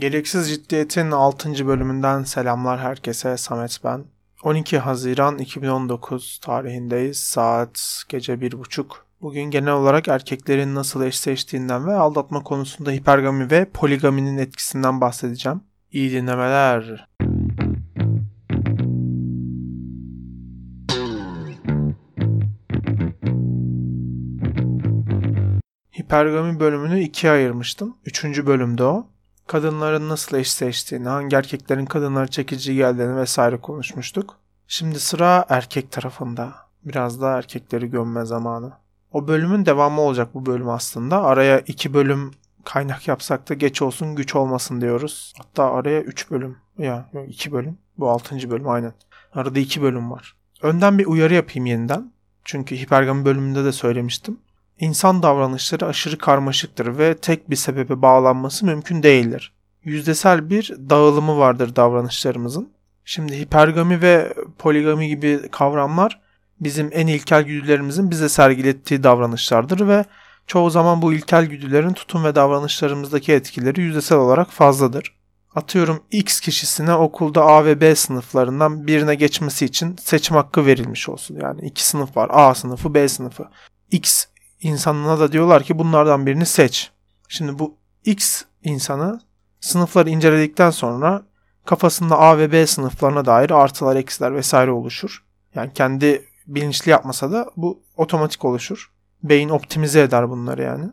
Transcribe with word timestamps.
Gereksiz 0.00 0.48
Ciddiyet'in 0.48 1.10
6. 1.10 1.66
bölümünden 1.66 2.22
selamlar 2.22 2.80
herkese. 2.80 3.36
Samet 3.36 3.80
ben. 3.84 4.04
12 4.42 4.78
Haziran 4.78 5.38
2019 5.38 6.38
tarihindeyiz. 6.42 7.18
Saat 7.18 8.02
gece 8.08 8.34
1.30. 8.34 8.84
Bugün 9.20 9.42
genel 9.42 9.72
olarak 9.72 10.08
erkeklerin 10.08 10.74
nasıl 10.74 11.02
eşleştiğinden 11.02 11.86
ve 11.86 11.94
aldatma 11.94 12.42
konusunda 12.42 12.90
hipergami 12.90 13.50
ve 13.50 13.64
poligaminin 13.64 14.38
etkisinden 14.38 15.00
bahsedeceğim. 15.00 15.60
İyi 15.92 16.12
dinlemeler. 16.12 17.06
Hipergami 26.00 26.60
bölümünü 26.60 27.00
ikiye 27.00 27.32
ayırmıştım. 27.32 27.96
Üçüncü 28.06 28.46
bölümde 28.46 28.84
o 28.84 29.06
kadınların 29.50 30.08
nasıl 30.08 30.36
eşleştiğini, 30.36 31.08
hangi 31.08 31.36
erkeklerin 31.36 31.86
kadınlara 31.86 32.26
çekici 32.26 32.74
geldiğini 32.74 33.16
vesaire 33.16 33.56
konuşmuştuk. 33.56 34.36
Şimdi 34.66 35.00
sıra 35.00 35.44
erkek 35.48 35.92
tarafında. 35.92 36.54
Biraz 36.84 37.20
daha 37.20 37.38
erkekleri 37.38 37.90
gömme 37.90 38.24
zamanı. 38.24 38.72
O 39.12 39.28
bölümün 39.28 39.66
devamı 39.66 40.00
olacak 40.00 40.34
bu 40.34 40.46
bölüm 40.46 40.68
aslında. 40.68 41.22
Araya 41.22 41.60
iki 41.60 41.94
bölüm 41.94 42.30
kaynak 42.64 43.08
yapsak 43.08 43.48
da 43.48 43.54
geç 43.54 43.82
olsun 43.82 44.14
güç 44.14 44.36
olmasın 44.36 44.80
diyoruz. 44.80 45.34
Hatta 45.38 45.72
araya 45.72 46.00
üç 46.02 46.30
bölüm. 46.30 46.56
Ya 46.78 47.08
yok 47.12 47.28
iki 47.28 47.52
bölüm. 47.52 47.78
Bu 47.98 48.10
altıncı 48.10 48.50
bölüm 48.50 48.68
aynen. 48.68 48.92
Arada 49.34 49.58
iki 49.58 49.82
bölüm 49.82 50.10
var. 50.10 50.36
Önden 50.62 50.98
bir 50.98 51.06
uyarı 51.06 51.34
yapayım 51.34 51.66
yeniden. 51.66 52.12
Çünkü 52.44 52.76
hipergami 52.76 53.24
bölümünde 53.24 53.64
de 53.64 53.72
söylemiştim. 53.72 54.38
İnsan 54.80 55.22
davranışları 55.22 55.86
aşırı 55.86 56.18
karmaşıktır 56.18 56.98
ve 56.98 57.16
tek 57.16 57.50
bir 57.50 57.56
sebebe 57.56 58.02
bağlanması 58.02 58.66
mümkün 58.66 59.02
değildir. 59.02 59.52
Yüzdesel 59.84 60.50
bir 60.50 60.74
dağılımı 60.90 61.38
vardır 61.38 61.76
davranışlarımızın. 61.76 62.72
Şimdi 63.04 63.38
hipergami 63.38 64.02
ve 64.02 64.34
poligami 64.58 65.08
gibi 65.08 65.48
kavramlar 65.50 66.20
bizim 66.60 66.90
en 66.92 67.06
ilkel 67.06 67.42
güdülerimizin 67.42 68.10
bize 68.10 68.28
sergilettiği 68.28 69.02
davranışlardır 69.02 69.88
ve 69.88 70.04
çoğu 70.46 70.70
zaman 70.70 71.02
bu 71.02 71.12
ilkel 71.12 71.46
güdülerin 71.46 71.92
tutum 71.92 72.24
ve 72.24 72.34
davranışlarımızdaki 72.34 73.32
etkileri 73.32 73.80
yüzdesel 73.80 74.18
olarak 74.18 74.50
fazladır. 74.50 75.16
Atıyorum 75.54 76.02
X 76.10 76.40
kişisine 76.40 76.94
okulda 76.94 77.44
A 77.44 77.64
ve 77.64 77.80
B 77.80 77.94
sınıflarından 77.94 78.86
birine 78.86 79.14
geçmesi 79.14 79.64
için 79.64 79.96
seçim 80.02 80.36
hakkı 80.36 80.66
verilmiş 80.66 81.08
olsun. 81.08 81.38
Yani 81.42 81.60
iki 81.60 81.86
sınıf 81.86 82.16
var. 82.16 82.30
A 82.32 82.54
sınıfı, 82.54 82.94
B 82.94 83.08
sınıfı. 83.08 83.48
X 83.90 84.26
insanına 84.60 85.20
da 85.20 85.32
diyorlar 85.32 85.62
ki 85.62 85.78
bunlardan 85.78 86.26
birini 86.26 86.46
seç. 86.46 86.90
Şimdi 87.28 87.58
bu 87.58 87.74
X 88.04 88.42
insanı 88.64 89.20
sınıfları 89.60 90.10
inceledikten 90.10 90.70
sonra 90.70 91.22
kafasında 91.64 92.18
A 92.18 92.38
ve 92.38 92.52
B 92.52 92.66
sınıflarına 92.66 93.24
dair 93.24 93.50
artılar, 93.50 93.96
eksiler 93.96 94.34
vesaire 94.34 94.70
oluşur. 94.70 95.24
Yani 95.54 95.72
kendi 95.74 96.26
bilinçli 96.46 96.90
yapmasa 96.90 97.32
da 97.32 97.50
bu 97.56 97.82
otomatik 97.96 98.44
oluşur. 98.44 98.90
Beyin 99.22 99.48
optimize 99.48 100.00
eder 100.00 100.30
bunları 100.30 100.62
yani. 100.62 100.84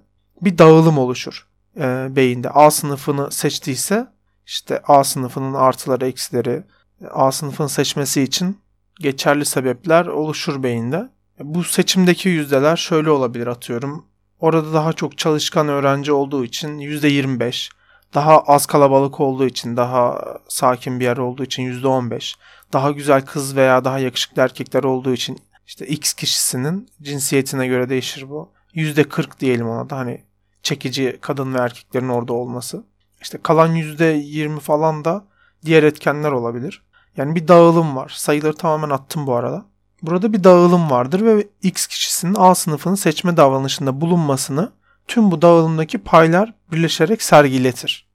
Bir 0.41 0.57
dağılım 0.57 0.97
oluşur 0.97 1.47
e, 1.77 2.15
beyinde. 2.15 2.49
A 2.49 2.71
sınıfını 2.71 3.31
seçtiyse 3.31 4.07
işte 4.45 4.81
A 4.87 5.03
sınıfının 5.03 5.53
artıları, 5.53 6.07
eksileri, 6.07 6.63
A 7.11 7.31
sınıfını 7.31 7.69
seçmesi 7.69 8.21
için 8.21 8.59
geçerli 8.99 9.45
sebepler 9.45 10.05
oluşur 10.05 10.63
beyinde. 10.63 11.09
Bu 11.39 11.63
seçimdeki 11.63 12.29
yüzdeler 12.29 12.75
şöyle 12.75 13.09
olabilir 13.09 13.47
atıyorum. 13.47 14.05
Orada 14.39 14.73
daha 14.73 14.93
çok 14.93 15.17
çalışkan 15.17 15.67
öğrenci 15.67 16.11
olduğu 16.11 16.45
için 16.45 16.79
%25, 16.79 17.69
daha 18.13 18.39
az 18.39 18.65
kalabalık 18.65 19.19
olduğu 19.19 19.45
için, 19.45 19.77
daha 19.77 20.21
sakin 20.47 20.99
bir 20.99 21.05
yer 21.05 21.17
olduğu 21.17 21.43
için 21.43 21.63
%15, 21.63 22.35
daha 22.73 22.91
güzel 22.91 23.25
kız 23.25 23.55
veya 23.55 23.85
daha 23.85 23.99
yakışıklı 23.99 24.41
erkekler 24.41 24.83
olduğu 24.83 25.13
için 25.13 25.37
işte 25.67 25.87
X 25.87 26.13
kişisinin 26.13 26.89
cinsiyetine 27.01 27.67
göre 27.67 27.89
değişir 27.89 28.29
bu. 28.29 28.51
%40 28.73 29.39
diyelim 29.39 29.69
ona 29.69 29.89
da 29.89 29.97
hani 29.97 30.23
çekici 30.63 31.17
kadın 31.21 31.53
ve 31.53 31.57
erkeklerin 31.57 32.09
orada 32.09 32.33
olması. 32.33 32.83
İşte 33.21 33.37
kalan 33.43 33.75
%20 33.75 34.59
falan 34.59 35.05
da 35.05 35.25
diğer 35.65 35.83
etkenler 35.83 36.31
olabilir. 36.31 36.83
Yani 37.17 37.35
bir 37.35 37.47
dağılım 37.47 37.95
var. 37.95 38.13
Sayıları 38.15 38.55
tamamen 38.55 38.89
attım 38.89 39.27
bu 39.27 39.35
arada. 39.35 39.65
Burada 40.01 40.33
bir 40.33 40.43
dağılım 40.43 40.89
vardır 40.89 41.25
ve 41.25 41.47
X 41.63 41.87
kişisinin 41.87 42.35
A 42.37 42.55
sınıfını 42.55 42.97
seçme 42.97 43.37
davranışında 43.37 44.01
bulunmasını 44.01 44.71
tüm 45.07 45.31
bu 45.31 45.41
dağılımdaki 45.41 45.97
paylar 45.97 46.53
birleşerek 46.71 47.21
sergiletir. 47.21 48.07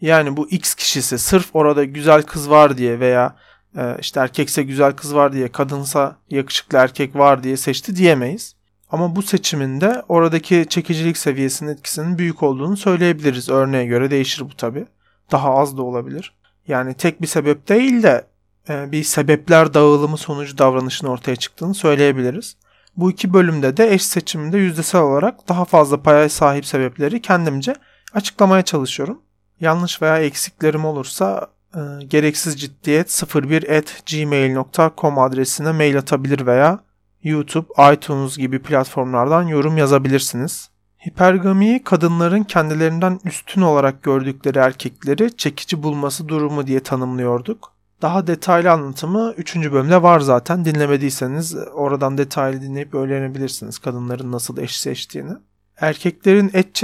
Yani 0.00 0.36
bu 0.36 0.48
X 0.48 0.74
kişisi 0.74 1.18
sırf 1.18 1.50
orada 1.52 1.84
güzel 1.84 2.22
kız 2.22 2.50
var 2.50 2.78
diye 2.78 3.00
veya 3.00 3.36
e, 3.76 3.96
işte 4.00 4.20
erkekse 4.20 4.62
güzel 4.62 4.92
kız 4.92 5.14
var 5.14 5.32
diye, 5.32 5.52
kadınsa 5.52 6.16
yakışıklı 6.30 6.78
erkek 6.78 7.16
var 7.16 7.42
diye 7.42 7.56
seçti 7.56 7.96
diyemeyiz. 7.96 8.56
Ama 8.90 9.16
bu 9.16 9.22
seçiminde 9.22 10.02
oradaki 10.08 10.66
çekicilik 10.68 11.16
seviyesinin 11.16 11.70
etkisinin 11.70 12.18
büyük 12.18 12.42
olduğunu 12.42 12.76
söyleyebiliriz. 12.76 13.48
Örneğe 13.48 13.86
göre 13.86 14.10
değişir 14.10 14.44
bu 14.44 14.56
tabi. 14.56 14.86
Daha 15.30 15.54
az 15.54 15.76
da 15.76 15.82
olabilir. 15.82 16.34
Yani 16.68 16.94
tek 16.94 17.22
bir 17.22 17.26
sebep 17.26 17.68
değil 17.68 18.02
de 18.02 18.26
bir 18.68 19.04
sebepler 19.04 19.74
dağılımı 19.74 20.16
sonucu 20.16 20.58
davranışın 20.58 21.06
ortaya 21.06 21.36
çıktığını 21.36 21.74
söyleyebiliriz. 21.74 22.56
Bu 22.96 23.10
iki 23.10 23.32
bölümde 23.32 23.76
de 23.76 23.94
eş 23.94 24.06
seçiminde 24.06 24.58
yüzdesel 24.58 25.00
olarak 25.00 25.48
daha 25.48 25.64
fazla 25.64 26.02
paya 26.02 26.28
sahip 26.28 26.66
sebepleri 26.66 27.22
kendimce 27.22 27.74
açıklamaya 28.14 28.62
çalışıyorum. 28.62 29.22
Yanlış 29.60 30.02
veya 30.02 30.18
eksiklerim 30.18 30.84
olursa 30.84 31.46
e, 31.74 31.80
gereksiz 32.04 32.60
ciddiyet 32.60 33.08
01@gmail.com 33.08 35.18
adresine 35.18 35.72
mail 35.72 35.98
atabilir 35.98 36.46
veya 36.46 36.78
YouTube, 37.22 37.94
iTunes 37.94 38.38
gibi 38.38 38.62
platformlardan 38.62 39.42
yorum 39.42 39.78
yazabilirsiniz. 39.78 40.70
Hipergamiyi 41.08 41.84
kadınların 41.84 42.44
kendilerinden 42.44 43.20
üstün 43.24 43.62
olarak 43.62 44.02
gördükleri 44.02 44.58
erkekleri 44.58 45.36
çekici 45.36 45.82
bulması 45.82 46.28
durumu 46.28 46.66
diye 46.66 46.80
tanımlıyorduk. 46.80 47.71
Daha 48.02 48.26
detaylı 48.26 48.70
anlatımı 48.70 49.34
3. 49.36 49.56
bölümde 49.56 50.02
var 50.02 50.20
zaten. 50.20 50.64
Dinlemediyseniz 50.64 51.56
oradan 51.72 52.18
detaylı 52.18 52.62
dinleyip 52.62 52.94
öğrenebilirsiniz 52.94 53.78
kadınların 53.78 54.32
nasıl 54.32 54.58
eş 54.58 54.80
seçtiğini. 54.80 55.32
Erkeklerin 55.76 56.50
et, 56.54 56.82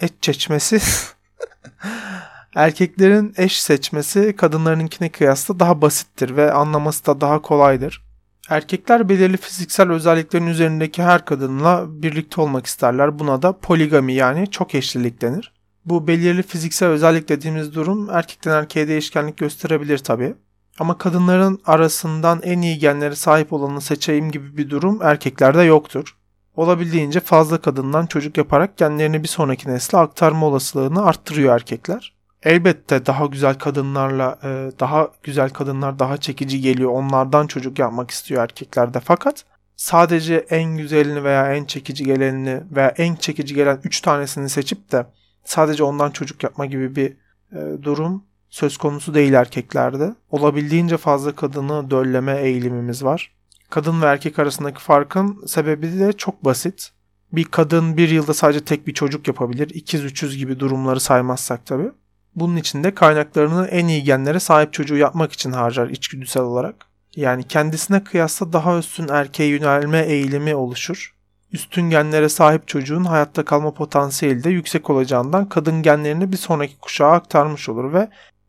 et 0.00 0.22
çeçmesi 0.22 0.80
Erkeklerin 2.54 3.34
eş 3.36 3.62
seçmesi 3.62 4.36
kadınlarınkine 4.36 5.08
kıyasla 5.08 5.60
daha 5.60 5.82
basittir 5.82 6.36
ve 6.36 6.52
anlaması 6.52 7.06
da 7.06 7.20
daha 7.20 7.42
kolaydır. 7.42 8.04
Erkekler 8.48 9.08
belirli 9.08 9.36
fiziksel 9.36 9.90
özelliklerin 9.90 10.46
üzerindeki 10.46 11.02
her 11.02 11.24
kadınla 11.24 11.84
birlikte 12.02 12.40
olmak 12.40 12.66
isterler. 12.66 13.18
Buna 13.18 13.42
da 13.42 13.58
poligami 13.58 14.12
yani 14.12 14.50
çok 14.50 14.74
eşlilik 14.74 15.22
denir. 15.22 15.52
Bu 15.84 16.06
belirli 16.06 16.42
fiziksel 16.42 16.88
özellik 16.88 17.28
dediğimiz 17.28 17.74
durum 17.74 18.10
erkekten 18.10 18.52
erkeğe 18.52 18.88
değişkenlik 18.88 19.36
gösterebilir 19.36 19.98
tabi. 19.98 20.34
Ama 20.78 20.98
kadınların 20.98 21.60
arasından 21.66 22.40
en 22.42 22.62
iyi 22.62 22.78
genlere 22.78 23.14
sahip 23.14 23.52
olanı 23.52 23.80
seçeyim 23.80 24.30
gibi 24.30 24.56
bir 24.56 24.70
durum 24.70 25.02
erkeklerde 25.02 25.62
yoktur. 25.62 26.16
Olabildiğince 26.56 27.20
fazla 27.20 27.58
kadından 27.58 28.06
çocuk 28.06 28.38
yaparak 28.38 28.76
genlerini 28.76 29.22
bir 29.22 29.28
sonraki 29.28 29.68
nesle 29.68 29.98
aktarma 29.98 30.46
olasılığını 30.46 31.04
arttırıyor 31.04 31.54
erkekler. 31.54 32.14
Elbette 32.42 33.06
daha 33.06 33.26
güzel 33.26 33.54
kadınlarla 33.54 34.38
e, 34.42 34.48
daha 34.80 35.08
güzel 35.22 35.50
kadınlar 35.50 35.98
daha 35.98 36.16
çekici 36.16 36.60
geliyor. 36.60 36.90
Onlardan 36.90 37.46
çocuk 37.46 37.78
yapmak 37.78 38.10
istiyor 38.10 38.42
erkeklerde. 38.42 39.00
Fakat 39.00 39.44
sadece 39.76 40.34
en 40.50 40.76
güzelini 40.76 41.24
veya 41.24 41.54
en 41.54 41.64
çekici 41.64 42.04
gelenini 42.04 42.60
veya 42.70 42.88
en 42.88 43.14
çekici 43.14 43.54
gelen 43.54 43.80
3 43.84 44.00
tanesini 44.00 44.48
seçip 44.48 44.92
de 44.92 45.06
sadece 45.44 45.84
ondan 45.84 46.10
çocuk 46.10 46.42
yapma 46.42 46.66
gibi 46.66 46.96
bir 46.96 47.16
e, 47.52 47.82
durum 47.82 48.24
söz 48.50 48.76
konusu 48.76 49.14
değil 49.14 49.32
erkeklerde. 49.32 50.14
Olabildiğince 50.30 50.96
fazla 50.96 51.34
kadını 51.34 51.90
dölleme 51.90 52.40
eğilimimiz 52.40 53.04
var. 53.04 53.32
Kadın 53.70 54.02
ve 54.02 54.06
erkek 54.06 54.38
arasındaki 54.38 54.82
farkın 54.82 55.46
sebebi 55.46 55.98
de 55.98 56.12
çok 56.12 56.44
basit. 56.44 56.90
Bir 57.32 57.44
kadın 57.44 57.96
bir 57.96 58.08
yılda 58.08 58.34
sadece 58.34 58.64
tek 58.64 58.86
bir 58.86 58.94
çocuk 58.94 59.28
yapabilir. 59.28 59.70
İkiz 59.74 60.04
üçüz 60.04 60.36
gibi 60.36 60.60
durumları 60.60 61.00
saymazsak 61.00 61.66
tabii. 61.66 61.90
Bunun 62.34 62.56
için 62.56 62.84
de 62.84 62.94
kaynaklarını 62.94 63.66
en 63.66 63.88
iyi 63.88 64.04
genlere 64.04 64.40
sahip 64.40 64.72
çocuğu 64.72 64.96
yapmak 64.96 65.32
için 65.32 65.52
harcar 65.52 65.88
içgüdüsel 65.88 66.42
olarak. 66.42 66.74
Yani 67.16 67.44
kendisine 67.44 68.04
kıyasla 68.04 68.52
daha 68.52 68.78
üstün 68.78 69.08
erkeğe 69.08 69.48
yönelme 69.48 70.00
eğilimi 70.00 70.54
oluşur. 70.54 71.14
Üstün 71.52 71.90
genlere 71.90 72.28
sahip 72.28 72.68
çocuğun 72.68 73.04
hayatta 73.04 73.44
kalma 73.44 73.74
potansiyeli 73.74 74.44
de 74.44 74.50
yüksek 74.50 74.90
olacağından 74.90 75.48
kadın 75.48 75.82
genlerini 75.82 76.32
bir 76.32 76.36
sonraki 76.36 76.78
kuşağa 76.78 77.10
aktarmış 77.10 77.68
olur 77.68 77.92
ve 77.92 78.08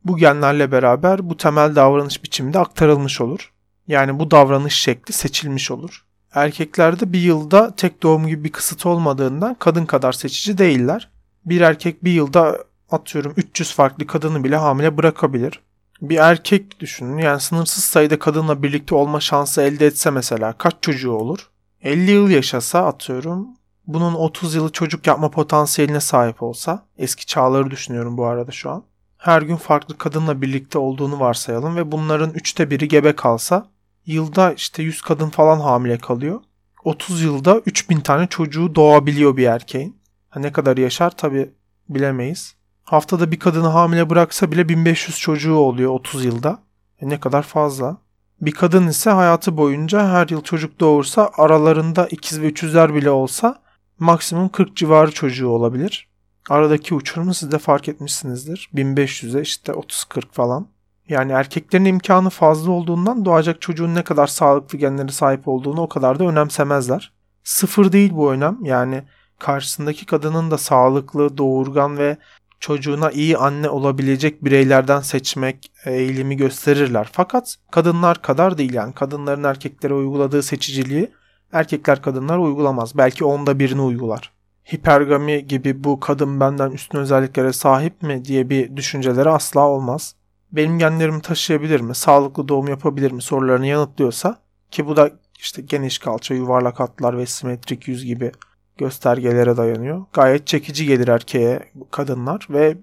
bu 0.10 0.18
genlerle 0.18 0.72
beraber 0.72 1.30
bu 1.30 1.38
temel 1.38 1.76
davranış 1.76 2.24
biçimi 2.24 2.54
de 2.54 2.60
aktarılmış 2.60 3.22
olur. 3.22 3.52
Yani 3.88 4.20
bu 4.20 4.32
davranış 4.32 4.74
şekli 4.74 5.14
seçilmiş 5.14 5.72
olur. 5.72 6.06
Erkeklerde 6.34 7.14
bir 7.14 7.20
yılda 7.20 7.76
tek 7.76 8.04
doğum 8.04 8.28
gibi 8.28 8.44
bir 8.44 8.52
kısıt 8.52 8.86
olmadığından 8.86 9.56
kadın 9.60 9.86
kadar 9.86 10.12
seçici 10.12 10.58
değiller. 10.58 11.10
Bir 11.46 11.62
erkek 11.62 12.04
bir 12.04 12.12
yılda 12.12 12.64
atıyorum 12.92 13.34
300 13.38 13.74
farklı 13.74 14.08
kadını 14.08 14.44
bile 14.44 14.56
hamile 14.56 14.98
bırakabilir. 14.98 15.60
Bir 16.02 16.18
erkek 16.18 16.80
düşünün 16.80 17.18
yani 17.18 17.40
sınırsız 17.40 17.84
sayıda 17.84 18.20
kadınla 18.20 18.64
birlikte 18.64 18.96
olma 18.96 19.20
şansı 19.20 19.62
elde 19.62 19.86
etse 19.86 20.12
mesela 20.12 20.54
kaç 20.54 20.74
çocuğu 20.82 21.12
olur? 21.12 21.50
50 21.82 22.12
yıl 22.12 22.30
yaşasa 22.30 22.86
atıyorum 22.86 23.48
bunun 23.88 24.14
30 24.14 24.56
yılı 24.56 24.72
çocuk 24.72 25.08
yapma 25.08 25.32
potansiyeline 25.32 26.00
sahip 26.00 26.44
olsa 26.44 26.86
eski 26.98 27.26
çağları 27.26 27.72
düşünüyorum 27.72 28.18
bu 28.18 28.26
arada 28.26 28.52
şu 28.52 28.70
an. 28.70 28.84
Her 29.20 29.42
gün 29.42 29.56
farklı 29.56 29.98
kadınla 29.98 30.42
birlikte 30.42 30.80
olduğunu 30.80 31.20
varsayalım 31.20 31.76
ve 31.76 31.92
bunların 31.92 32.32
üçte 32.32 32.70
biri 32.70 32.88
gebe 32.88 33.16
kalsa 33.16 33.68
yılda 34.06 34.54
işte 34.54 34.84
100 34.84 35.02
kadın 35.02 35.30
falan 35.30 35.60
hamile 35.60 35.98
kalıyor. 35.98 36.42
30 36.84 37.22
yılda 37.22 37.62
3000 37.66 38.00
tane 38.00 38.28
çocuğu 38.28 38.76
doğabiliyor 38.76 39.38
bir 39.38 39.46
erkeğin. 39.48 40.02
Ha 40.30 40.40
ne 40.40 40.52
kadar 40.52 40.78
yaşar 40.78 41.12
tabi 41.18 41.50
bilemeyiz. 41.90 42.56
Haftada 42.84 43.32
bir 43.32 43.40
kadını 43.40 43.68
hamile 43.68 44.10
bıraksa 44.10 44.52
bile 44.52 44.70
1500 44.70 45.20
çocuğu 45.20 45.56
oluyor 45.56 45.92
30 45.92 46.26
yılda. 46.26 46.60
E 47.02 47.10
ne 47.10 47.20
kadar 47.20 47.44
fazla. 47.44 47.98
Bir 48.42 48.52
kadın 48.52 48.88
ise 48.88 49.10
hayatı 49.10 49.58
boyunca 49.58 50.10
her 50.10 50.28
yıl 50.28 50.42
çocuk 50.44 50.80
doğursa 50.80 51.32
aralarında 51.38 52.08
ikiz 52.08 52.42
ve 52.42 52.46
üçüzler 52.46 52.96
bile 52.96 53.10
olsa 53.10 53.62
maksimum 54.00 54.50
40 54.50 54.76
civarı 54.76 55.12
çocuğu 55.12 55.48
olabilir. 55.48 56.09
Aradaki 56.50 56.96
uçurumu 56.96 57.34
siz 57.34 57.52
de 57.52 57.58
fark 57.58 57.90
etmişsinizdir. 57.90 58.70
1500'e 58.76 59.42
işte 59.42 59.72
30-40 59.72 60.22
falan. 60.32 60.68
Yani 61.10 61.32
erkeklerin 61.32 61.86
imkanı 61.86 62.30
fazla 62.30 62.72
olduğundan 62.72 63.26
doğacak 63.26 63.62
çocuğun 63.62 63.96
ne 63.96 64.04
kadar 64.04 64.28
sağlıklı 64.28 64.78
genlere 64.78 65.12
sahip 65.12 65.48
olduğunu 65.48 65.82
o 65.82 65.90
kadar 65.90 66.20
da 66.20 66.24
önemsemezler. 66.24 67.14
Sıfır 67.44 67.92
değil 67.92 68.12
bu 68.14 68.32
önem. 68.32 68.58
Yani 68.64 69.04
karşısındaki 69.40 70.06
kadının 70.06 70.52
da 70.52 70.58
sağlıklı, 70.58 71.38
doğurgan 71.38 71.98
ve 71.98 72.18
çocuğuna 72.60 73.12
iyi 73.12 73.38
anne 73.38 73.70
olabilecek 73.70 74.46
bireylerden 74.46 75.00
seçmek 75.00 75.72
eğilimi 75.86 76.38
gösterirler. 76.38 77.10
Fakat 77.12 77.56
kadınlar 77.72 78.22
kadar 78.22 78.58
değil 78.58 78.74
yani 78.74 78.94
kadınların 78.94 79.44
erkeklere 79.44 79.94
uyguladığı 79.94 80.44
seçiciliği 80.44 81.12
erkekler 81.52 82.02
kadınlar 82.02 82.38
uygulamaz. 82.38 82.98
Belki 82.98 83.26
onda 83.26 83.60
birini 83.60 83.82
uygular. 83.82 84.39
Hipergami 84.74 85.48
gibi 85.48 85.84
bu 85.84 86.00
kadın 86.00 86.40
benden 86.40 86.72
üstün 86.72 87.00
özelliklere 87.00 87.54
sahip 87.54 88.02
mi 88.02 88.26
diye 88.26 88.50
bir 88.50 88.76
düşünceleri 88.76 89.30
asla 89.30 89.68
olmaz. 89.68 90.16
Benim 90.52 90.80
genlerimi 90.80 91.22
taşıyabilir 91.22 91.80
mi? 91.82 91.96
Sağlıklı 91.96 92.48
doğum 92.48 92.68
yapabilir 92.68 93.12
mi? 93.12 93.22
sorularını 93.22 93.68
yanıtlıyorsa 93.68 94.40
ki 94.72 94.88
bu 94.88 94.96
da 94.98 95.12
işte 95.40 95.62
geniş 95.62 95.98
kalça, 95.98 96.34
yuvarlak 96.34 96.80
hatlar 96.80 97.18
ve 97.18 97.26
simetrik 97.26 97.88
yüz 97.88 98.06
gibi 98.06 98.32
göstergelere 98.78 99.58
dayanıyor. 99.58 100.06
Gayet 100.14 100.48
çekici 100.48 100.86
gelir 100.86 101.08
erkeğe 101.08 101.72
kadınlar 101.92 102.48
ve 102.50 102.78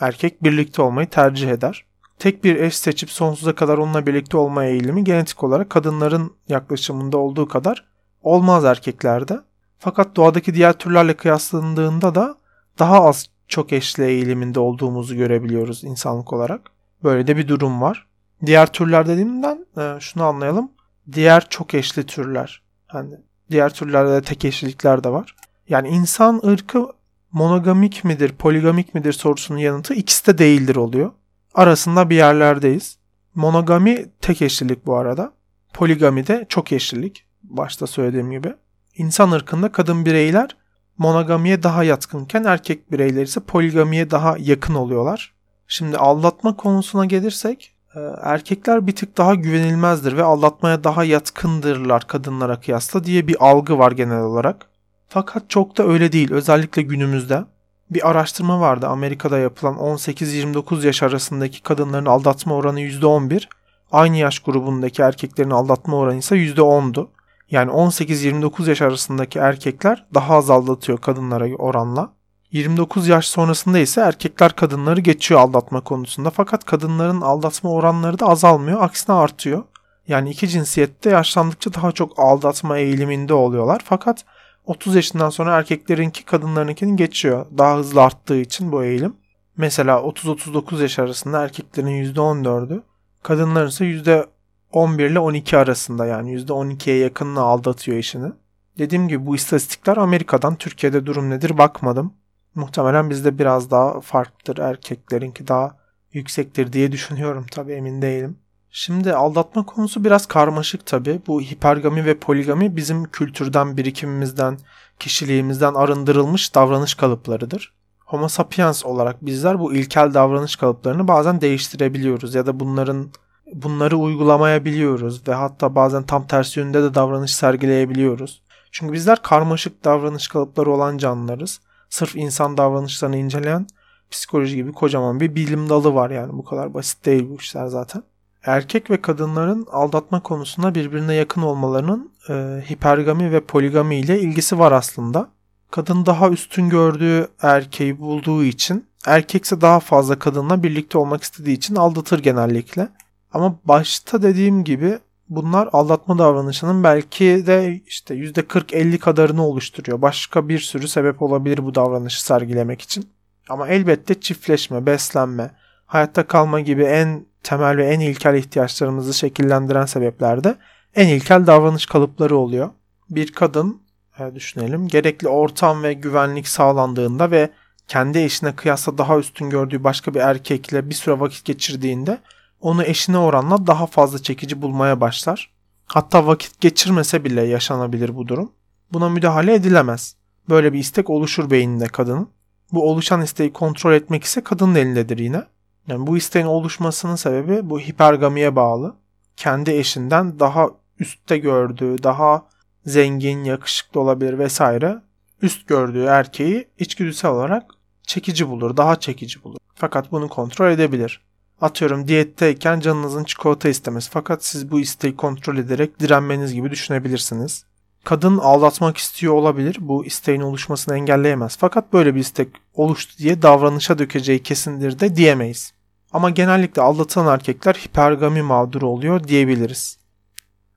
erkek 0.00 0.42
birlikte 0.42 0.82
olmayı 0.82 1.08
tercih 1.08 1.50
eder. 1.50 1.84
Tek 2.18 2.44
bir 2.44 2.56
eş 2.56 2.76
seçip 2.76 3.10
sonsuza 3.10 3.54
kadar 3.54 3.78
onunla 3.78 4.06
birlikte 4.06 4.36
olma 4.36 4.64
eğilimi 4.64 5.04
genetik 5.04 5.44
olarak 5.44 5.70
kadınların 5.70 6.32
yaklaşımında 6.48 7.18
olduğu 7.18 7.48
kadar 7.48 7.84
olmaz 8.22 8.64
erkeklerde. 8.64 9.40
Fakat 9.84 10.16
doğadaki 10.16 10.54
diğer 10.54 10.72
türlerle 10.72 11.16
kıyaslandığında 11.16 12.14
da 12.14 12.34
daha 12.78 13.04
az 13.04 13.26
çok 13.48 13.72
eşli 13.72 14.04
eğiliminde 14.04 14.60
olduğumuzu 14.60 15.16
görebiliyoruz 15.16 15.84
insanlık 15.84 16.32
olarak. 16.32 16.60
Böyle 17.04 17.26
de 17.26 17.36
bir 17.36 17.48
durum 17.48 17.80
var. 17.80 18.06
Diğer 18.46 18.72
türler 18.72 19.08
dediğimden 19.08 19.66
e, 19.78 20.00
şunu 20.00 20.24
anlayalım. 20.24 20.70
Diğer 21.12 21.48
çok 21.48 21.74
eşli 21.74 22.06
türler. 22.06 22.62
Hani 22.86 23.14
diğer 23.50 23.74
türlerde 23.74 24.10
de 24.12 24.22
tek 24.22 24.44
eşlilikler 24.44 25.04
de 25.04 25.08
var. 25.08 25.36
Yani 25.68 25.88
insan 25.88 26.40
ırkı 26.46 26.88
monogamik 27.32 28.04
midir, 28.04 28.32
poligamik 28.32 28.94
midir 28.94 29.12
sorusunun 29.12 29.58
yanıtı 29.58 29.94
ikisi 29.94 30.26
de 30.26 30.38
değildir 30.38 30.76
oluyor. 30.76 31.10
Arasında 31.54 32.10
bir 32.10 32.16
yerlerdeyiz. 32.16 32.98
Monogami 33.34 34.06
tek 34.20 34.42
eşlilik 34.42 34.86
bu 34.86 34.96
arada. 34.96 35.32
Poligami 35.74 36.26
de 36.26 36.46
çok 36.48 36.72
eşlilik. 36.72 37.24
Başta 37.42 37.86
söylediğim 37.86 38.30
gibi. 38.30 38.54
İnsan 38.96 39.30
ırkında 39.30 39.72
kadın 39.72 40.06
bireyler 40.06 40.56
monogamiye 40.98 41.62
daha 41.62 41.84
yatkınken 41.84 42.44
erkek 42.44 42.92
bireyler 42.92 43.22
ise 43.22 43.40
poligamiye 43.40 44.10
daha 44.10 44.36
yakın 44.38 44.74
oluyorlar. 44.74 45.34
Şimdi 45.68 45.96
aldatma 45.96 46.56
konusuna 46.56 47.04
gelirsek 47.04 47.74
e, 47.94 48.00
erkekler 48.22 48.86
bir 48.86 48.96
tık 48.96 49.18
daha 49.18 49.34
güvenilmezdir 49.34 50.16
ve 50.16 50.22
aldatmaya 50.22 50.84
daha 50.84 51.04
yatkındırlar 51.04 52.06
kadınlara 52.06 52.60
kıyasla 52.60 53.04
diye 53.04 53.28
bir 53.28 53.36
algı 53.40 53.78
var 53.78 53.92
genel 53.92 54.20
olarak. 54.20 54.66
Fakat 55.08 55.50
çok 55.50 55.78
da 55.78 55.86
öyle 55.86 56.12
değil 56.12 56.32
özellikle 56.32 56.82
günümüzde. 56.82 57.44
Bir 57.90 58.10
araştırma 58.10 58.60
vardı 58.60 58.86
Amerika'da 58.88 59.38
yapılan 59.38 59.74
18-29 59.74 60.86
yaş 60.86 61.02
arasındaki 61.02 61.62
kadınların 61.62 62.06
aldatma 62.06 62.54
oranı 62.54 62.80
%11, 62.80 63.48
aynı 63.92 64.16
yaş 64.16 64.38
grubundaki 64.38 65.02
erkeklerin 65.02 65.50
aldatma 65.50 65.96
oranı 65.96 66.18
ise 66.18 66.36
%10'du. 66.36 67.08
Yani 67.52 67.70
18-29 67.70 68.68
yaş 68.68 68.82
arasındaki 68.82 69.38
erkekler 69.38 70.04
daha 70.14 70.34
az 70.34 70.50
aldatıyor 70.50 70.98
kadınlara 70.98 71.54
oranla. 71.54 72.12
29 72.52 73.08
yaş 73.08 73.26
sonrasında 73.28 73.78
ise 73.78 74.00
erkekler 74.00 74.52
kadınları 74.52 75.00
geçiyor 75.00 75.40
aldatma 75.40 75.80
konusunda. 75.80 76.30
Fakat 76.30 76.64
kadınların 76.64 77.20
aldatma 77.20 77.70
oranları 77.70 78.18
da 78.18 78.26
azalmıyor, 78.26 78.82
aksine 78.82 79.14
artıyor. 79.16 79.62
Yani 80.08 80.30
iki 80.30 80.48
cinsiyette 80.48 81.10
yaşlandıkça 81.10 81.74
daha 81.74 81.92
çok 81.92 82.18
aldatma 82.18 82.78
eğiliminde 82.78 83.34
oluyorlar. 83.34 83.80
Fakat 83.84 84.24
30 84.66 84.94
yaşından 84.94 85.30
sonra 85.30 85.56
erkeklerinki 85.56 86.24
kadınlarınkini 86.24 86.96
geçiyor. 86.96 87.46
Daha 87.58 87.76
hızlı 87.76 88.02
arttığı 88.02 88.36
için 88.36 88.72
bu 88.72 88.84
eğilim. 88.84 89.16
Mesela 89.56 89.98
30-39 89.98 90.82
yaş 90.82 90.98
arasında 90.98 91.42
erkeklerin 91.42 92.14
%14'ü, 92.14 92.82
kadınların 93.22 93.68
ise 93.68 94.26
%11 94.72 95.10
ile 95.10 95.18
12 95.18 95.58
arasında 95.58 96.06
yani 96.06 96.36
%12'ye 96.36 96.96
yakınını 96.96 97.40
aldatıyor 97.40 97.98
eşini. 97.98 98.32
Dediğim 98.78 99.08
gibi 99.08 99.26
bu 99.26 99.36
istatistikler 99.36 99.96
Amerika'dan, 99.96 100.56
Türkiye'de 100.56 101.06
durum 101.06 101.30
nedir 101.30 101.58
bakmadım. 101.58 102.14
Muhtemelen 102.54 103.10
bizde 103.10 103.38
biraz 103.38 103.70
daha 103.70 104.00
farklıdır. 104.00 104.62
Erkeklerinki 104.62 105.48
daha 105.48 105.76
yüksektir 106.12 106.72
diye 106.72 106.92
düşünüyorum 106.92 107.46
tabii 107.50 107.72
emin 107.72 108.02
değilim. 108.02 108.38
Şimdi 108.70 109.14
aldatma 109.14 109.66
konusu 109.66 110.04
biraz 110.04 110.26
karmaşık 110.26 110.86
tabii. 110.86 111.20
Bu 111.26 111.40
hipergami 111.40 112.04
ve 112.04 112.18
poligami 112.18 112.76
bizim 112.76 113.04
kültürden, 113.04 113.76
birikimimizden, 113.76 114.58
kişiliğimizden 114.98 115.74
arındırılmış 115.74 116.54
davranış 116.54 116.94
kalıplarıdır. 116.94 117.74
Homo 118.06 118.28
sapiens 118.28 118.84
olarak 118.84 119.26
bizler 119.26 119.58
bu 119.58 119.74
ilkel 119.74 120.14
davranış 120.14 120.56
kalıplarını 120.56 121.08
bazen 121.08 121.40
değiştirebiliyoruz 121.40 122.34
ya 122.34 122.46
da 122.46 122.60
bunların 122.60 123.10
bunları 123.54 123.96
uygulamayabiliyoruz 123.96 125.28
ve 125.28 125.34
hatta 125.34 125.74
bazen 125.74 126.02
tam 126.02 126.26
tersi 126.26 126.60
yönde 126.60 126.82
de 126.82 126.94
davranış 126.94 127.34
sergileyebiliyoruz. 127.34 128.42
Çünkü 128.70 128.92
bizler 128.92 129.22
karmaşık 129.22 129.84
davranış 129.84 130.28
kalıpları 130.28 130.70
olan 130.70 130.98
canlılarız 130.98 131.60
sırf 131.90 132.16
insan 132.16 132.56
davranışlarını 132.56 133.16
inceleyen 133.16 133.66
psikoloji 134.10 134.56
gibi 134.56 134.72
kocaman 134.72 135.20
bir 135.20 135.34
bilim 135.34 135.68
dalı 135.68 135.94
var 135.94 136.10
yani 136.10 136.32
bu 136.32 136.44
kadar 136.44 136.74
basit 136.74 137.06
değil 137.06 137.30
bu 137.30 137.36
işler 137.36 137.66
zaten. 137.66 138.02
Erkek 138.44 138.90
ve 138.90 139.02
kadınların 139.02 139.66
aldatma 139.72 140.22
konusunda 140.22 140.74
birbirine 140.74 141.14
yakın 141.14 141.42
olmalarının 141.42 142.12
e, 142.28 142.32
hipergami 142.70 143.32
ve 143.32 143.40
poligami 143.40 143.96
ile 143.96 144.20
ilgisi 144.20 144.58
var 144.58 144.72
aslında. 144.72 145.28
Kadın 145.70 146.06
daha 146.06 146.28
üstün 146.28 146.68
gördüğü 146.68 147.28
erkeği 147.42 148.00
bulduğu 148.00 148.44
için, 148.44 148.86
erkekse 149.06 149.60
daha 149.60 149.80
fazla 149.80 150.18
kadınla 150.18 150.62
birlikte 150.62 150.98
olmak 150.98 151.22
istediği 151.22 151.56
için 151.56 151.76
aldatır 151.76 152.18
genellikle. 152.18 152.88
Ama 153.32 153.58
başta 153.64 154.22
dediğim 154.22 154.64
gibi 154.64 154.98
bunlar 155.28 155.68
aldatma 155.72 156.18
davranışının 156.18 156.84
belki 156.84 157.46
de 157.46 157.80
işte 157.86 158.14
%40-50 158.14 158.98
kadarını 158.98 159.46
oluşturuyor. 159.46 160.02
Başka 160.02 160.48
bir 160.48 160.58
sürü 160.58 160.88
sebep 160.88 161.22
olabilir 161.22 161.64
bu 161.64 161.74
davranışı 161.74 162.24
sergilemek 162.24 162.82
için. 162.82 163.10
Ama 163.48 163.68
elbette 163.68 164.20
çiftleşme, 164.20 164.86
beslenme, 164.86 165.50
hayatta 165.86 166.26
kalma 166.26 166.60
gibi 166.60 166.82
en 166.82 167.26
temel 167.42 167.76
ve 167.76 167.86
en 167.86 168.00
ilkel 168.00 168.34
ihtiyaçlarımızı 168.34 169.14
şekillendiren 169.14 169.86
sebeplerde 169.86 170.56
en 170.94 171.08
ilkel 171.08 171.46
davranış 171.46 171.86
kalıpları 171.86 172.36
oluyor. 172.36 172.70
Bir 173.10 173.32
kadın 173.32 173.82
e, 174.18 174.34
düşünelim 174.34 174.88
gerekli 174.88 175.28
ortam 175.28 175.82
ve 175.82 175.92
güvenlik 175.92 176.48
sağlandığında 176.48 177.30
ve 177.30 177.50
kendi 177.88 178.18
eşine 178.18 178.56
kıyasla 178.56 178.98
daha 178.98 179.18
üstün 179.18 179.50
gördüğü 179.50 179.84
başka 179.84 180.14
bir 180.14 180.20
erkekle 180.20 180.90
bir 180.90 180.94
süre 180.94 181.20
vakit 181.20 181.44
geçirdiğinde 181.44 182.18
onu 182.62 182.84
eşine 182.84 183.18
oranla 183.18 183.66
daha 183.66 183.86
fazla 183.86 184.18
çekici 184.18 184.62
bulmaya 184.62 185.00
başlar. 185.00 185.50
Hatta 185.86 186.26
vakit 186.26 186.60
geçirmese 186.60 187.24
bile 187.24 187.42
yaşanabilir 187.42 188.16
bu 188.16 188.28
durum. 188.28 188.52
Buna 188.92 189.08
müdahale 189.08 189.54
edilemez. 189.54 190.16
Böyle 190.48 190.72
bir 190.72 190.78
istek 190.78 191.10
oluşur 191.10 191.50
beyninde 191.50 191.86
kadının. 191.86 192.28
Bu 192.72 192.90
oluşan 192.90 193.22
isteği 193.22 193.52
kontrol 193.52 193.92
etmek 193.92 194.24
ise 194.24 194.40
kadının 194.40 194.74
elindedir 194.74 195.18
yine. 195.18 195.44
Yani 195.88 196.06
bu 196.06 196.16
isteğin 196.16 196.46
oluşmasının 196.46 197.16
sebebi 197.16 197.70
bu 197.70 197.80
hipergamiye 197.80 198.56
bağlı. 198.56 198.94
Kendi 199.36 199.70
eşinden 199.70 200.40
daha 200.40 200.68
üstte 200.98 201.38
gördüğü, 201.38 202.02
daha 202.02 202.46
zengin, 202.86 203.44
yakışıklı 203.44 204.00
olabilir 204.00 204.38
vesaire 204.38 205.02
üst 205.42 205.68
gördüğü 205.68 206.04
erkeği 206.04 206.68
içgüdüsel 206.78 207.30
olarak 207.30 207.70
çekici 208.02 208.48
bulur, 208.48 208.76
daha 208.76 209.00
çekici 209.00 209.44
bulur. 209.44 209.58
Fakat 209.74 210.12
bunu 210.12 210.28
kontrol 210.28 210.70
edebilir. 210.70 211.20
Atıyorum 211.62 212.08
diyetteyken 212.08 212.80
canınızın 212.80 213.24
çikolata 213.24 213.68
istemesi 213.68 214.10
fakat 214.10 214.44
siz 214.44 214.70
bu 214.70 214.80
isteği 214.80 215.16
kontrol 215.16 215.56
ederek 215.56 216.00
direnmeniz 216.00 216.54
gibi 216.54 216.70
düşünebilirsiniz. 216.70 217.64
Kadın 218.04 218.38
aldatmak 218.38 218.96
istiyor 218.96 219.34
olabilir. 219.34 219.76
Bu 219.80 220.04
isteğin 220.04 220.40
oluşmasını 220.40 220.96
engelleyemez. 220.96 221.56
Fakat 221.60 221.92
böyle 221.92 222.14
bir 222.14 222.20
istek 222.20 222.48
oluştu 222.74 223.18
diye 223.18 223.42
davranışa 223.42 223.98
dökeceği 223.98 224.42
kesindir 224.42 225.00
de 225.00 225.16
diyemeyiz. 225.16 225.72
Ama 226.12 226.30
genellikle 226.30 226.82
aldatılan 226.82 227.34
erkekler 227.34 227.74
hipergami 227.74 228.42
mağduru 228.42 228.88
oluyor 228.88 229.24
diyebiliriz. 229.24 229.98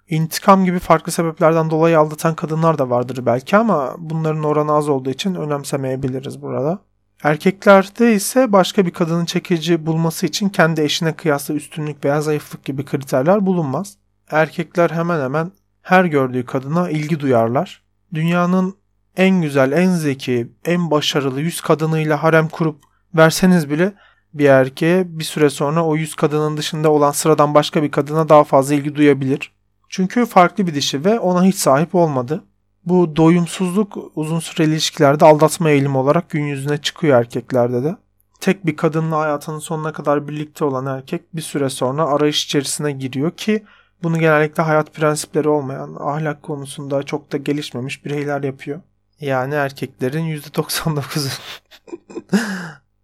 İntikam 0.09 0.65
gibi 0.65 0.79
farklı 0.79 1.11
sebeplerden 1.11 1.69
dolayı 1.69 1.99
aldatan 1.99 2.35
kadınlar 2.35 2.77
da 2.77 2.89
vardır 2.89 3.25
belki 3.25 3.57
ama 3.57 3.95
bunların 3.97 4.43
oranı 4.43 4.73
az 4.73 4.89
olduğu 4.89 5.09
için 5.09 5.35
önemsemeyebiliriz 5.35 6.41
burada. 6.41 6.79
Erkeklerde 7.25 8.13
ise 8.13 8.51
başka 8.51 8.85
bir 8.85 8.91
kadının 8.91 9.25
çekici 9.25 9.85
bulması 9.85 10.25
için 10.25 10.49
kendi 10.49 10.81
eşine 10.81 11.13
kıyasla 11.13 11.53
üstünlük 11.53 12.05
veya 12.05 12.21
zayıflık 12.21 12.65
gibi 12.65 12.85
kriterler 12.85 13.45
bulunmaz. 13.45 13.97
Erkekler 14.31 14.89
hemen 14.89 15.21
hemen 15.21 15.51
her 15.81 16.05
gördüğü 16.05 16.45
kadına 16.45 16.89
ilgi 16.89 17.19
duyarlar. 17.19 17.83
Dünyanın 18.13 18.75
en 19.17 19.41
güzel, 19.41 19.71
en 19.71 19.91
zeki, 19.91 20.51
en 20.65 20.91
başarılı 20.91 21.41
yüz 21.41 21.61
kadınıyla 21.61 22.23
harem 22.23 22.47
kurup 22.47 22.83
verseniz 23.15 23.69
bile 23.69 23.93
bir 24.33 24.45
erkeğe 24.45 25.19
bir 25.19 25.23
süre 25.23 25.49
sonra 25.49 25.85
o 25.85 25.95
yüz 25.95 26.15
kadının 26.15 26.57
dışında 26.57 26.91
olan 26.91 27.11
sıradan 27.11 27.53
başka 27.53 27.83
bir 27.83 27.91
kadına 27.91 28.29
daha 28.29 28.43
fazla 28.43 28.75
ilgi 28.75 28.95
duyabilir. 28.95 29.51
Çünkü 29.89 30.25
farklı 30.25 30.67
bir 30.67 30.75
dişi 30.75 31.05
ve 31.05 31.19
ona 31.19 31.43
hiç 31.43 31.55
sahip 31.55 31.95
olmadı. 31.95 32.43
Bu 32.85 33.15
doyumsuzluk 33.15 33.97
uzun 34.15 34.39
süreli 34.39 34.71
ilişkilerde 34.71 35.25
aldatma 35.25 35.69
eğilimi 35.69 35.97
olarak 35.97 36.29
gün 36.29 36.43
yüzüne 36.43 36.77
çıkıyor 36.77 37.19
erkeklerde 37.19 37.83
de. 37.83 37.97
Tek 38.39 38.65
bir 38.65 38.75
kadınla 38.75 39.19
hayatının 39.19 39.59
sonuna 39.59 39.93
kadar 39.93 40.27
birlikte 40.27 40.65
olan 40.65 40.85
erkek 40.85 41.35
bir 41.35 41.41
süre 41.41 41.69
sonra 41.69 42.05
arayış 42.05 42.45
içerisine 42.45 42.91
giriyor 42.91 43.31
ki 43.31 43.63
bunu 44.03 44.19
genellikle 44.19 44.63
hayat 44.63 44.93
prensipleri 44.93 45.49
olmayan, 45.49 45.95
ahlak 45.99 46.43
konusunda 46.43 47.03
çok 47.03 47.31
da 47.31 47.37
gelişmemiş 47.37 48.05
bireyler 48.05 48.43
yapıyor. 48.43 48.81
Yani 49.19 49.53
erkeklerin 49.53 50.37
%99'u. 50.37 51.29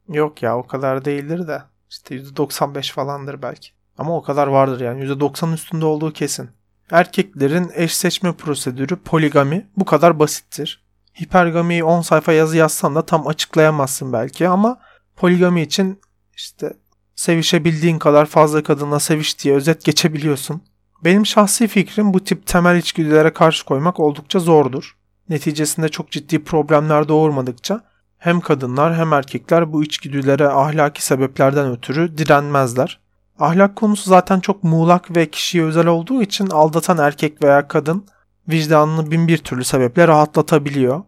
Yok 0.15 0.43
ya 0.43 0.57
o 0.57 0.67
kadar 0.67 1.05
değildir 1.05 1.47
de. 1.47 1.61
İşte 1.89 2.15
%95 2.15 2.93
falandır 2.93 3.41
belki. 3.41 3.69
Ama 3.97 4.17
o 4.17 4.21
kadar 4.21 4.47
vardır 4.47 4.79
yani. 4.79 5.03
%90'ın 5.03 5.53
üstünde 5.53 5.85
olduğu 5.85 6.13
kesin. 6.13 6.49
Erkeklerin 6.91 7.71
eş 7.75 7.95
seçme 7.95 8.33
prosedürü 8.33 8.95
poligami 8.95 9.67
bu 9.77 9.85
kadar 9.85 10.19
basittir. 10.19 10.83
Hipergamiyi 11.21 11.83
10 11.83 12.01
sayfa 12.01 12.33
yazı 12.33 12.57
yazsan 12.57 12.95
da 12.95 13.05
tam 13.05 13.27
açıklayamazsın 13.27 14.13
belki 14.13 14.47
ama 14.47 14.79
poligami 15.15 15.61
için 15.61 16.01
işte 16.37 16.73
sevişebildiğin 17.15 17.99
kadar 17.99 18.25
fazla 18.25 18.63
kadınla 18.63 18.99
seviş 18.99 19.39
diye 19.43 19.55
özet 19.55 19.85
geçebiliyorsun. 19.85 20.61
Benim 21.03 21.25
şahsi 21.25 21.67
fikrim 21.67 22.13
bu 22.13 22.23
tip 22.23 22.45
temel 22.45 22.77
içgüdülere 22.77 23.33
karşı 23.33 23.65
koymak 23.65 23.99
oldukça 23.99 24.39
zordur. 24.39 24.97
Neticesinde 25.29 25.89
çok 25.89 26.11
ciddi 26.11 26.43
problemler 26.43 27.07
doğurmadıkça 27.07 27.81
hem 28.17 28.41
kadınlar 28.41 28.95
hem 28.95 29.13
erkekler 29.13 29.73
bu 29.73 29.83
içgüdülere 29.83 30.47
ahlaki 30.47 31.05
sebeplerden 31.05 31.71
ötürü 31.71 32.17
direnmezler. 32.17 32.99
Ahlak 33.41 33.75
konusu 33.75 34.09
zaten 34.09 34.39
çok 34.39 34.63
muğlak 34.63 35.15
ve 35.15 35.29
kişiye 35.29 35.63
özel 35.63 35.87
olduğu 35.87 36.21
için 36.21 36.47
aldatan 36.47 36.97
erkek 36.97 37.43
veya 37.43 37.67
kadın 37.67 38.05
vicdanını 38.49 39.11
bin 39.11 39.27
bir 39.27 39.37
türlü 39.37 39.63
sebeple 39.63 40.07
rahatlatabiliyor. 40.07 41.03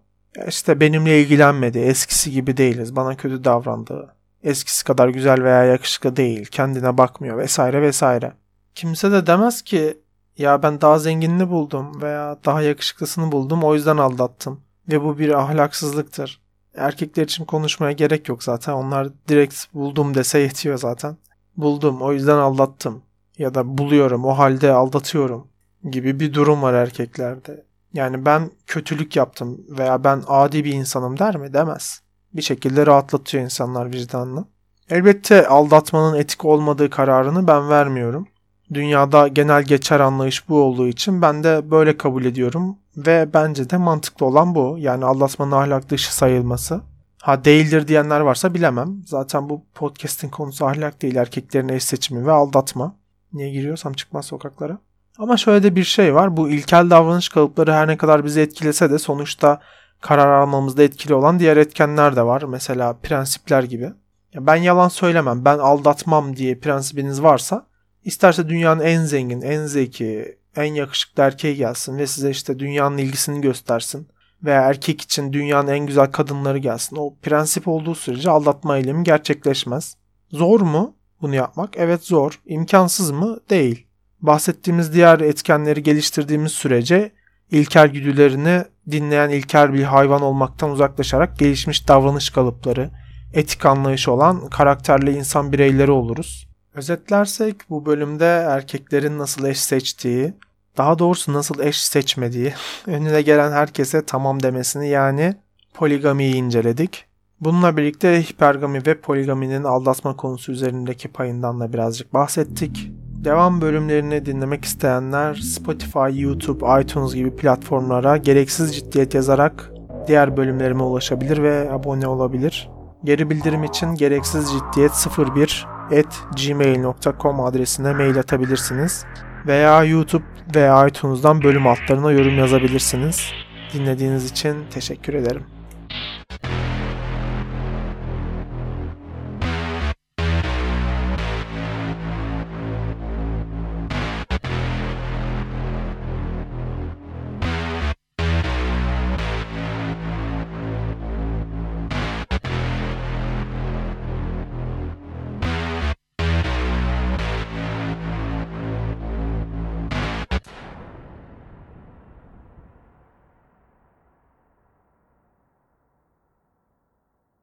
İşte 0.48 0.80
benimle 0.80 1.22
ilgilenmedi, 1.22 1.80
eskisi 1.80 2.32
gibi 2.32 2.58
değiliz, 2.58 2.96
bana 2.96 3.18
kötü 3.18 3.44
davrandı, 3.44 4.16
eskisi 4.44 4.84
kadar 4.84 5.10
güzel 5.10 5.44
veya 5.44 5.64
yakışıklı 5.64 6.16
değil, 6.16 6.46
kendine 6.46 6.98
bakmıyor 6.98 7.38
vesaire 7.38 7.82
vesaire. 7.82 8.34
Kimse 8.76 9.12
de 9.12 9.28
demez 9.28 9.62
ki 9.62 9.98
ya 10.38 10.64
ben 10.64 10.82
daha 10.82 11.00
zenginini 11.00 11.50
buldum 11.50 12.02
veya 12.02 12.38
daha 12.46 12.62
yakışıklısını 12.62 13.32
buldum 13.32 13.64
o 13.64 13.76
yüzden 13.76 13.98
aldattım 13.98 14.62
ve 14.92 15.04
bu 15.04 15.18
bir 15.18 15.30
ahlaksızlıktır. 15.30 16.42
Erkekler 16.76 17.24
için 17.24 17.46
konuşmaya 17.46 17.92
gerek 17.92 18.30
yok 18.30 18.44
zaten. 18.44 18.74
Onlar 18.74 19.08
direkt 19.28 19.74
buldum 19.74 20.16
dese 20.16 20.40
yetiyor 20.40 20.78
zaten. 20.78 21.18
Buldum 21.58 22.02
o 22.02 22.14
yüzden 22.14 22.38
aldattım 22.38 23.02
ya 23.38 23.56
da 23.56 23.78
buluyorum 23.78 24.26
o 24.26 24.38
halde 24.38 24.72
aldatıyorum 24.72 25.48
gibi 25.92 26.20
bir 26.20 26.34
durum 26.34 26.62
var 26.62 26.74
erkeklerde. 26.74 27.66
Yani 27.94 28.26
ben 28.26 28.52
kötülük 28.68 29.16
yaptım 29.16 29.62
veya 29.70 30.04
ben 30.04 30.24
adi 30.28 30.66
bir 30.66 30.74
insanım 30.74 31.20
der 31.20 31.38
mi? 31.38 31.54
Demez. 31.54 32.02
Bir 32.34 32.42
şekilde 32.42 32.86
rahatlatıyor 32.86 33.44
insanlar 33.44 33.94
vicdanını. 33.94 34.46
Elbette 34.90 35.48
aldatmanın 35.48 36.18
etik 36.18 36.46
olmadığı 36.46 36.90
kararını 36.90 37.48
ben 37.48 37.70
vermiyorum. 37.70 38.28
Dünyada 38.74 39.28
genel 39.28 39.64
geçer 39.64 40.00
anlayış 40.00 40.50
bu 40.50 40.62
olduğu 40.62 40.88
için 40.88 41.22
ben 41.22 41.44
de 41.44 41.72
böyle 41.72 41.98
kabul 41.98 42.26
ediyorum 42.26 42.78
ve 42.98 43.30
bence 43.34 43.70
de 43.70 43.78
mantıklı 43.78 44.26
olan 44.26 44.56
bu. 44.56 44.76
Yani 44.80 45.06
aldatmanın 45.06 45.52
ahlak 45.52 45.90
dışı 45.90 46.16
sayılması. 46.16 46.82
Ha 47.24 47.46
değildir 47.46 47.88
diyenler 47.88 48.20
varsa 48.20 48.54
bilemem. 48.54 49.02
Zaten 49.06 49.50
bu 49.50 49.66
podcast'in 49.74 50.30
konusu 50.30 50.66
ahlak 50.66 51.02
değil. 51.02 51.16
Erkeklerin 51.16 51.70
eş 51.70 51.84
seçimi 51.84 52.26
ve 52.26 52.32
aldatma. 52.32 52.96
Niye 53.34 53.50
giriyorsam 53.50 53.94
çıkmaz 53.94 54.26
sokaklara. 54.26 54.78
Ama 55.18 55.38
şöyle 55.38 55.64
de 55.64 55.76
bir 55.76 55.84
şey 55.84 56.16
var. 56.16 56.38
Bu 56.38 56.50
ilkel 56.50 56.90
davranış 56.90 57.30
kalıpları 57.30 57.74
her 57.74 57.88
ne 57.88 57.98
kadar 57.98 58.26
bizi 58.26 58.42
etkilese 58.42 58.92
de 58.92 59.00
sonuçta 59.00 59.60
karar 60.02 60.42
almamızda 60.42 60.84
etkili 60.84 61.14
olan 61.14 61.40
diğer 61.40 61.58
etkenler 61.58 62.16
de 62.16 62.24
var. 62.24 62.42
Mesela 62.42 62.94
prensipler 62.94 63.64
gibi. 63.64 63.94
Ya 64.34 64.48
ben 64.48 64.56
yalan 64.56 64.90
söylemem, 64.90 65.46
ben 65.46 65.58
aldatmam 65.58 66.36
diye 66.36 66.60
prensibiniz 66.60 67.24
varsa 67.24 67.68
isterse 68.04 68.50
dünyanın 68.50 68.82
en 68.82 69.04
zengin, 69.04 69.42
en 69.42 69.66
zeki, 69.66 70.38
en 70.56 70.74
yakışıklı 70.74 71.24
erkeği 71.24 71.56
gelsin 71.56 71.98
ve 71.98 72.08
size 72.08 72.30
işte 72.30 72.60
dünyanın 72.60 72.98
ilgisini 72.98 73.42
göstersin 73.42 74.08
veya 74.44 74.62
erkek 74.62 75.02
için 75.02 75.34
dünyanın 75.34 75.68
en 75.68 75.86
güzel 75.86 76.12
kadınları 76.12 76.58
gelsin. 76.58 76.96
O 76.96 77.16
prensip 77.22 77.68
olduğu 77.68 77.96
sürece 77.96 78.30
aldatma 78.30 78.78
eylemi 78.78 79.04
gerçekleşmez. 79.04 79.96
Zor 80.30 80.62
mu 80.62 80.96
bunu 81.22 81.36
yapmak? 81.36 81.78
Evet 81.78 82.04
zor. 82.04 82.40
İmkansız 82.46 83.12
mı? 83.12 83.40
Değil. 83.50 83.88
Bahsettiğimiz 84.22 84.94
diğer 84.94 85.20
etkenleri 85.20 85.84
geliştirdiğimiz 85.84 86.52
sürece 86.52 87.12
ilkel 87.52 87.88
güdülerini 87.88 88.64
dinleyen 88.92 89.30
ilkel 89.30 89.74
bir 89.74 89.84
hayvan 89.84 90.22
olmaktan 90.22 90.72
uzaklaşarak 90.72 91.40
gelişmiş 91.40 91.88
davranış 91.88 92.30
kalıpları, 92.30 92.90
etik 93.34 93.66
anlayışı 93.66 94.12
olan 94.12 94.50
karakterli 94.50 95.12
insan 95.12 95.52
bireyleri 95.52 95.92
oluruz. 95.92 96.48
Özetlersek 96.74 97.56
bu 97.70 97.86
bölümde 97.86 98.46
erkeklerin 98.50 99.18
nasıl 99.18 99.46
eş 99.46 99.60
seçtiği, 99.60 100.34
daha 100.78 101.00
doğrusu 101.00 101.34
nasıl 101.34 101.60
eş 101.60 101.82
seçmediği, 101.82 102.54
önüne 102.88 103.22
gelen 103.22 103.52
herkese 103.52 104.06
tamam 104.06 104.44
demesini 104.44 104.90
yani 104.90 105.36
poligamiyi 105.74 106.36
inceledik. 106.36 107.06
Bununla 107.42 107.78
birlikte 107.78 108.22
hipergami 108.22 108.86
ve 108.86 109.00
poligaminin 109.00 109.64
aldatma 109.64 110.16
konusu 110.16 110.52
üzerindeki 110.52 111.08
payından 111.08 111.60
da 111.60 111.74
birazcık 111.74 112.14
bahsettik. 112.14 112.92
Devam 113.24 113.62
bölümlerini 113.62 114.26
dinlemek 114.26 114.66
isteyenler 114.66 115.36
Spotify, 115.36 116.22
YouTube, 116.22 116.82
iTunes 116.82 117.14
gibi 117.14 117.36
platformlara 117.36 118.18
gereksiz 118.18 118.76
ciddiyet 118.76 119.14
yazarak 119.14 119.72
diğer 120.08 120.38
bölümlerime 120.38 120.84
ulaşabilir 120.84 121.44
ve 121.44 121.72
abone 121.72 122.08
olabilir. 122.08 122.70
Geri 123.04 123.30
bildirim 123.30 123.64
için 123.64 123.96
gereksiz 123.96 124.52
ciddiyet 124.52 125.08
01 125.36 125.68
at 125.92 126.38
gmail.com 126.46 127.40
adresine 127.40 127.94
mail 127.94 128.20
atabilirsiniz. 128.20 129.06
Veya 129.48 129.84
YouTube 129.84 130.24
veya 130.56 130.88
iTunes'dan 130.88 131.44
bölüm 131.44 131.68
altlarına 131.68 132.12
yorum 132.12 132.38
yazabilirsiniz. 132.38 133.32
Dinlediğiniz 133.74 134.32
için 134.32 134.56
teşekkür 134.74 135.14
ederim. 135.14 135.53